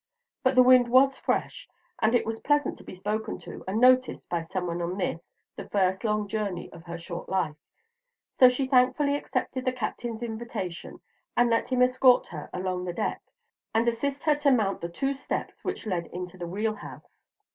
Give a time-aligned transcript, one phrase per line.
[0.41, 1.69] But the wind was fresh,
[1.99, 5.29] and it was pleasant to be spoken to and noticed by some one on this,
[5.55, 7.55] the first long journey of her short life;
[8.39, 11.01] so she thankfully accepted the Captain's invitation,
[11.37, 13.21] and let him escort her along the deck,
[13.75, 17.19] and assist her to mount the two steps which led into the wheel house.